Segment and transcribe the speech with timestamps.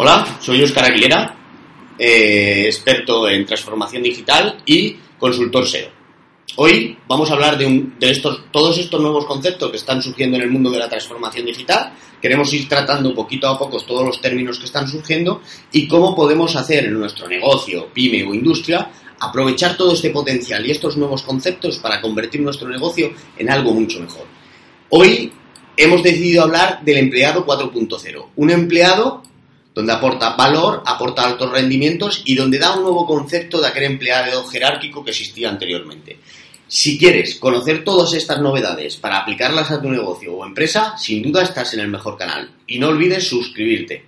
[0.00, 1.34] Hola, soy Óscar Aguilera,
[1.98, 5.88] eh, experto en transformación digital y consultor SEO.
[6.54, 10.36] Hoy vamos a hablar de, un, de estos, todos estos nuevos conceptos que están surgiendo
[10.36, 11.94] en el mundo de la transformación digital.
[12.22, 15.42] Queremos ir tratando poquito a poco todos los términos que están surgiendo
[15.72, 20.70] y cómo podemos hacer en nuestro negocio, pyme o industria aprovechar todo este potencial y
[20.70, 24.26] estos nuevos conceptos para convertir nuestro negocio en algo mucho mejor.
[24.90, 25.32] Hoy
[25.76, 29.24] hemos decidido hablar del empleado 4.0, un empleado
[29.78, 34.44] donde aporta valor, aporta altos rendimientos y donde da un nuevo concepto de aquel empleado
[34.48, 36.18] jerárquico que existía anteriormente.
[36.66, 41.44] Si quieres conocer todas estas novedades para aplicarlas a tu negocio o empresa, sin duda
[41.44, 42.50] estás en el mejor canal.
[42.66, 44.04] Y no olvides suscribirte.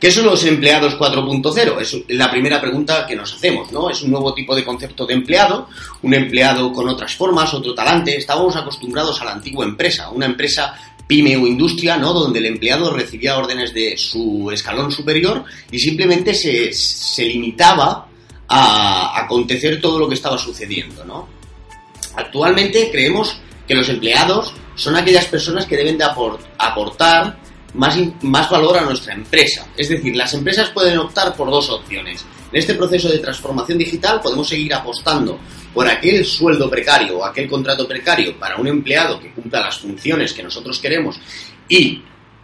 [0.00, 1.80] ¿Qué son los empleados 4.0?
[1.80, 3.90] Es la primera pregunta que nos hacemos, ¿no?
[3.90, 5.68] Es un nuevo tipo de concepto de empleado,
[6.00, 8.16] un empleado con otras formas, otro talante.
[8.16, 10.74] Estábamos acostumbrados a la antigua empresa, una empresa
[11.10, 12.12] pyme o industria, ¿no?
[12.12, 18.06] Donde el empleado recibía órdenes de su escalón superior y simplemente se, se limitaba
[18.46, 21.28] a acontecer todo lo que estaba sucediendo, ¿no?
[22.14, 27.39] Actualmente creemos que los empleados son aquellas personas que deben de aportar
[27.74, 29.66] más, más valor a nuestra empresa.
[29.76, 32.24] Es decir, las empresas pueden optar por dos opciones.
[32.52, 35.38] En este proceso de transformación digital podemos seguir apostando
[35.72, 40.32] por aquel sueldo precario o aquel contrato precario para un empleado que cumpla las funciones
[40.32, 41.20] que nosotros queremos
[41.68, 42.02] y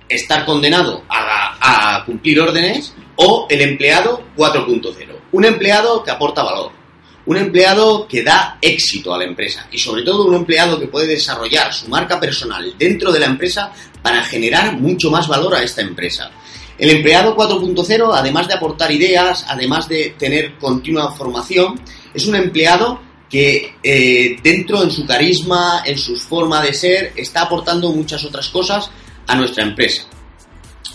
[0.08, 4.94] estar condenado a, a cumplir órdenes o el empleado 4.0.
[5.32, 6.70] Un empleado que aporta valor,
[7.27, 11.09] un empleado que da éxito a la empresa y sobre todo un empleado que puede
[11.09, 15.82] desarrollar su marca personal dentro de la empresa para generar mucho más valor a esta
[15.82, 16.31] empresa.
[16.78, 21.81] El empleado 4.0, además de aportar ideas, además de tener continua formación,
[22.15, 27.42] es un empleado que eh, dentro en su carisma, en su forma de ser, está
[27.42, 28.91] aportando muchas otras cosas
[29.26, 30.06] a nuestra empresa.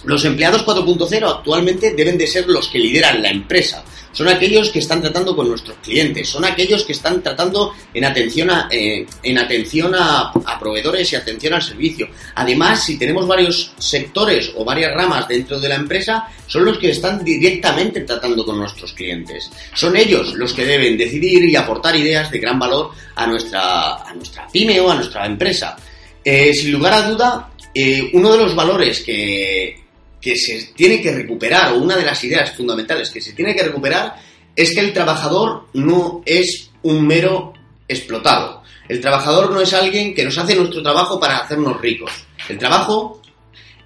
[0.03, 3.83] Los empleados 4.0 actualmente deben de ser los que lideran la empresa.
[4.13, 8.49] Son aquellos que están tratando con nuestros clientes, son aquellos que están tratando en atención
[8.49, 12.07] a, eh, en atención a, proveedores y atención al servicio.
[12.35, 16.91] Además, si tenemos varios sectores o varias ramas dentro de la empresa, son los que
[16.91, 19.49] están directamente tratando con nuestros clientes.
[19.73, 24.13] Son ellos los que deben decidir y aportar ideas de gran valor a nuestra, a
[24.13, 25.75] nuestra pyme o a nuestra empresa.
[26.23, 29.81] Eh, sin lugar a duda, eh, uno de los valores que,
[30.21, 33.63] que se tiene que recuperar, o una de las ideas fundamentales que se tiene que
[33.63, 34.15] recuperar,
[34.55, 37.53] es que el trabajador no es un mero
[37.87, 38.61] explotado.
[38.87, 42.11] El trabajador no es alguien que nos hace nuestro trabajo para hacernos ricos.
[42.49, 43.21] El trabajo,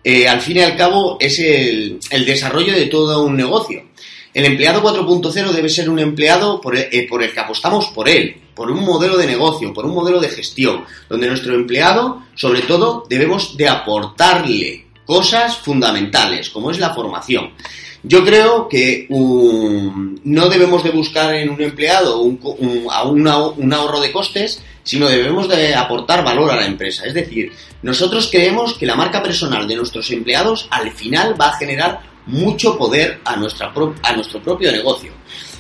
[0.04, 3.84] eh, al fin y al cabo, es el, el, desarrollo de todo un negocio.
[4.34, 8.10] El empleado 4.0 debe ser un empleado por el, eh, por el que apostamos por
[8.10, 12.62] él, por un modelo de negocio, por un modelo de gestión, donde nuestro empleado, sobre
[12.62, 17.52] todo, debemos de aportarle cosas fundamentales, como es la formación.
[18.04, 22.88] Yo creo que um, no debemos de buscar en un empleado un, un,
[23.58, 27.06] un ahorro de costes, sino debemos de aportar valor a la empresa.
[27.06, 27.52] Es decir,
[27.82, 32.78] nosotros creemos que la marca personal de nuestros empleados al final va a generar mucho
[32.78, 33.74] poder a, nuestra
[34.04, 35.12] a nuestro propio negocio.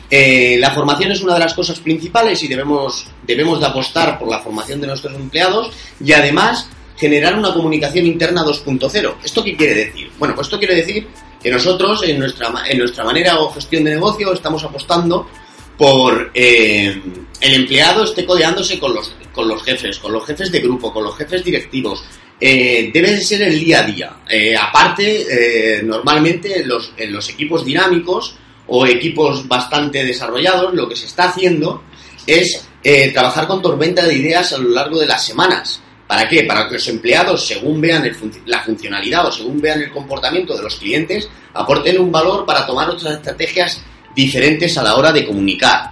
[0.09, 4.29] Eh, la formación es una de las cosas principales y debemos, debemos de apostar por
[4.29, 9.15] la formación de nuestros empleados y además generar una comunicación interna 2.0.
[9.23, 10.11] ¿Esto qué quiere decir?
[10.17, 11.07] Bueno, pues esto quiere decir
[11.41, 15.27] que nosotros en nuestra, en nuestra manera o gestión de negocio estamos apostando
[15.77, 17.01] por eh,
[17.41, 21.03] el empleado esté codeándose con los, con los jefes, con los jefes de grupo, con
[21.03, 22.03] los jefes directivos.
[22.39, 24.17] Eh, debe de ser el día a día.
[24.29, 28.35] Eh, aparte, eh, normalmente los, en los equipos dinámicos
[28.67, 31.83] o equipos bastante desarrollados, lo que se está haciendo
[32.25, 32.67] es
[33.13, 35.81] trabajar con tormenta de ideas a lo largo de las semanas.
[36.07, 36.43] ¿Para qué?
[36.43, 38.09] Para que los empleados, según vean
[38.45, 42.89] la funcionalidad o según vean el comportamiento de los clientes, aporten un valor para tomar
[42.89, 43.81] otras estrategias
[44.15, 45.91] diferentes a la hora de comunicar.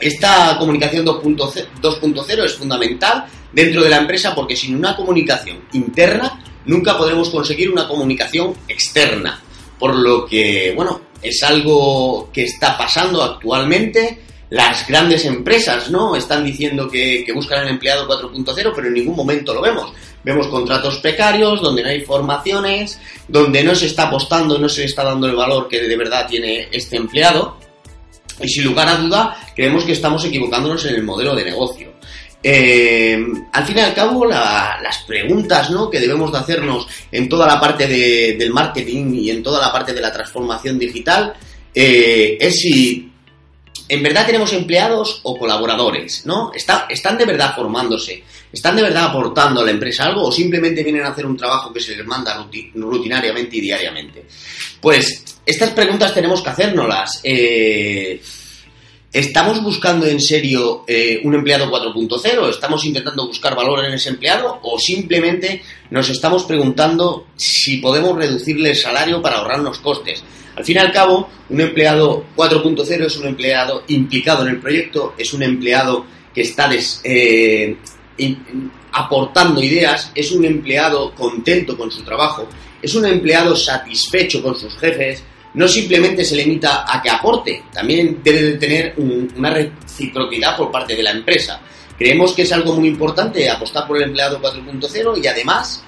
[0.00, 6.96] Esta comunicación 2.0 es fundamental dentro de la empresa porque sin una comunicación interna nunca
[6.96, 9.40] podremos conseguir una comunicación externa.
[9.78, 16.14] Por lo que, bueno, es algo que está pasando actualmente Las grandes empresas, ¿no?
[16.14, 19.92] Están diciendo que, que buscan el empleado 4.0, pero en ningún momento lo vemos.
[20.22, 25.04] Vemos contratos precarios, donde no hay formaciones, donde no se está apostando, no se está
[25.04, 27.58] dando el valor que de verdad tiene este empleado.
[28.40, 31.92] Y sin lugar a duda, creemos que estamos equivocándonos en el modelo de negocio.
[32.42, 33.18] Eh,
[33.52, 35.90] al fin y al cabo, las preguntas ¿no?
[35.90, 39.92] que debemos de hacernos en toda la parte del marketing y en toda la parte
[39.92, 41.34] de la transformación digital
[41.74, 43.10] eh, es si
[43.88, 46.50] en verdad tenemos empleados o colaboradores, ¿no?
[46.52, 48.22] ¿Están de verdad formándose?
[48.52, 51.72] ¿Están de verdad aportando a la empresa algo o simplemente vienen a hacer un trabajo
[51.72, 54.24] que se les manda rutinariamente y diariamente?
[54.80, 57.20] Pues estas preguntas tenemos que hacérnoslas.
[57.22, 58.20] Eh,
[59.12, 62.50] ¿Estamos buscando en serio eh, un empleado 4.0?
[62.50, 64.58] ¿Estamos intentando buscar valor en ese empleado?
[64.62, 70.22] ¿O simplemente nos estamos preguntando si podemos reducirle el salario para ahorrarnos costes?
[70.56, 75.14] Al fin y al cabo, un empleado 4.0 es un empleado implicado en el proyecto,
[75.18, 76.70] es un empleado que está
[77.04, 77.76] eh,
[78.92, 82.48] aportando ideas, es un empleado contento con su trabajo,
[82.80, 85.22] es un empleado satisfecho con sus jefes,
[85.54, 90.96] no simplemente se limita a que aporte, también debe de tener una reciprocidad por parte
[90.96, 91.60] de la empresa.
[91.98, 95.82] Creemos que es algo muy importante apostar por el empleado 4.0 y además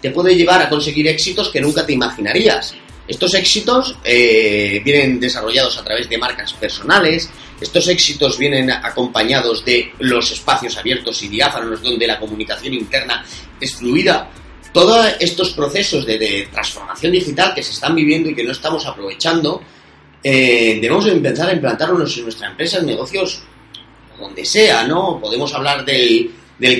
[0.00, 2.74] te puede llevar a conseguir éxitos que nunca te imaginarías.
[3.06, 7.28] Estos éxitos eh, vienen desarrollados a través de marcas personales,
[7.60, 13.24] estos éxitos vienen acompañados de los espacios abiertos y diáfanos donde la comunicación interna
[13.60, 14.30] es fluida.
[14.72, 19.62] Todos estos procesos de, transformación digital que se están viviendo y que no estamos aprovechando,
[20.22, 23.42] eh, debemos empezar a implantarlos en nuestra empresa, en negocios,
[24.18, 25.20] donde sea, ¿no?
[25.20, 26.32] Podemos hablar del,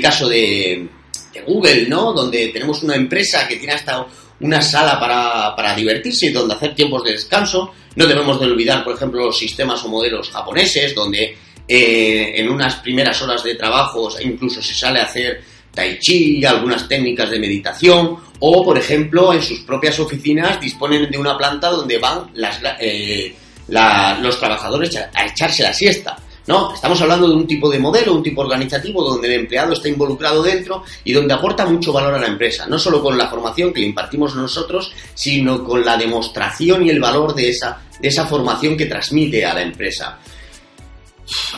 [0.03, 0.89] caso de,
[1.33, 2.13] de Google, ¿no?
[2.13, 4.07] Donde tenemos una empresa que tiene hasta
[4.45, 7.73] una sala para, para divertirse y donde hacer tiempos de descanso.
[7.97, 11.37] No debemos de olvidar, por ejemplo, los sistemas o modelos japoneses, donde
[11.67, 15.43] eh, en unas primeras horas de trabajo incluso se sale a hacer
[15.73, 21.19] tai chi, algunas técnicas de meditación, o por ejemplo en sus propias oficinas disponen de
[21.19, 23.35] una planta donde van las, eh,
[23.67, 26.17] los trabajadores a echarse la siesta.
[26.47, 29.89] No, estamos hablando de un tipo de modelo, un tipo organizativo donde el empleado está
[29.89, 33.73] involucrado dentro y donde aporta mucho valor a la empresa, no solo con la formación
[33.73, 38.27] que le impartimos nosotros, sino con la demostración y el valor de esa, de esa
[38.27, 40.19] formación que transmite a la empresa.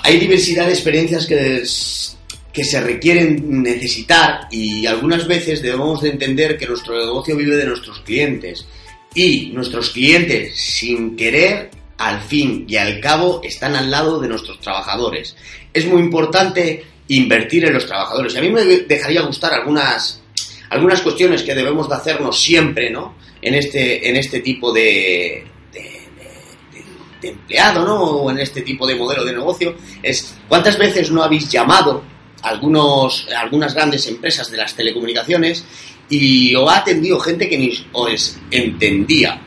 [0.05, 1.65] Hay diversidad de experiencias que,
[2.53, 7.67] que se requieren necesitar y algunas veces debemos de entender que nuestro negocio vive de
[7.67, 8.65] nuestros clientes
[9.17, 14.61] y nuestros clientes sin querer al fin y al cabo están al lado de nuestros
[14.61, 15.37] trabajadores.
[15.73, 18.35] Es muy importante invertir en los trabajadores.
[18.35, 20.23] Y a mí me dejaría gustar algunas,
[20.71, 23.17] algunas cuestiones que debemos de hacernos siempre, ¿no?
[23.41, 25.47] En este, en este tipo de,
[27.23, 28.01] empleado, ¿no?
[28.03, 29.77] O en este tipo de modelo de negocio.
[30.49, 32.03] Cuántas veces no habéis llamado
[32.43, 35.65] a algunos, algunas grandes empresas de las telecomunicaciones
[36.09, 39.41] y os ha atendido gente que ni os entendía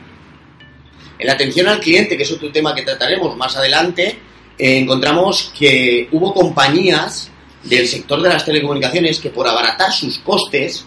[1.20, 4.18] en la atención al cliente, que es otro tema que trataremos más adelante,
[4.58, 7.30] eh, encontramos que hubo compañías
[7.62, 10.86] del sector de las telecomunicaciones que por abaratar sus costes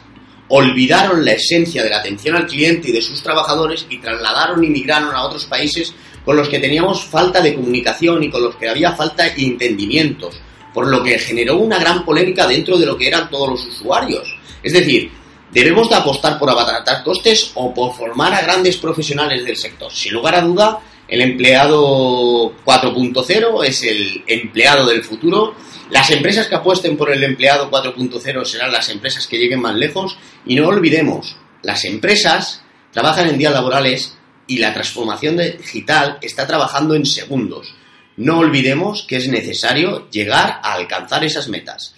[0.49, 4.69] olvidaron la esencia de la atención al cliente y de sus trabajadores y trasladaron y
[4.69, 5.93] migraron a otros países
[6.25, 10.39] con los que teníamos falta de comunicación y con los que había falta de entendimientos,
[10.73, 14.35] por lo que generó una gran polémica dentro de lo que eran todos los usuarios.
[14.63, 15.11] Es decir,
[15.53, 19.93] ¿Debemos de apostar por abaratar costes o por formar a grandes profesionales del sector?
[19.93, 25.53] Sin lugar a duda, el empleado 4.0 es el empleado del futuro.
[25.91, 30.17] Las empresas que apuesten por el empleado 4.0 serán las empresas que lleguen más lejos.
[30.43, 34.17] Y no olvidemos, las empresas trabajan en días laborales
[34.47, 37.75] y la transformación digital está trabajando en segundos.
[38.17, 41.93] No olvidemos que es necesario llegar a alcanzar esas metas.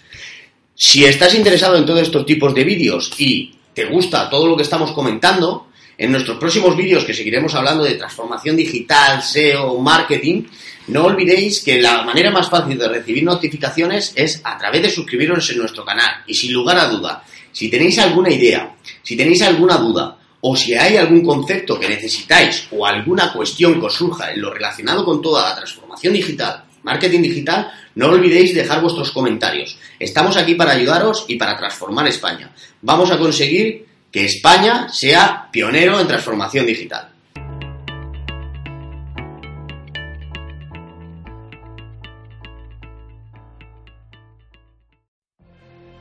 [0.78, 4.62] Si estás interesado en todos estos tipos de vídeos y te gusta todo lo que
[4.62, 10.42] estamos comentando, en nuestros próximos vídeos que seguiremos hablando de transformación digital, SEO, marketing,
[10.88, 15.48] no olvidéis que la manera más fácil de recibir notificaciones es a través de suscribiros
[15.48, 16.22] en nuestro canal.
[16.26, 20.74] Y sin lugar a duda, si tenéis alguna idea, si tenéis alguna duda, o si
[20.74, 25.22] hay algún concepto que necesitáis o alguna cuestión que os surja en lo relacionado con
[25.22, 27.66] toda la transformación digital, marketing digital,
[27.96, 29.76] no olvidéis dejar vuestros comentarios.
[29.98, 32.52] Estamos aquí para ayudaros y para transformar España.
[32.80, 37.10] Vamos a conseguir que España sea pionero en transformación digital.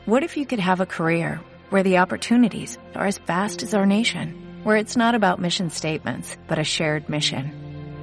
[0.06, 1.40] What if you could have a career
[1.72, 6.38] where the opportunities are as vast as our nation, where it's not about mission statements,
[6.48, 7.65] but a shared mission?